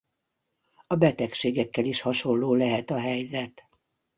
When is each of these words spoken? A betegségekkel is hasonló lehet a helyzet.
A 0.87 0.95
betegségekkel 0.95 1.85
is 1.85 2.01
hasonló 2.01 2.53
lehet 2.53 2.89
a 2.89 2.99
helyzet. 2.99 3.63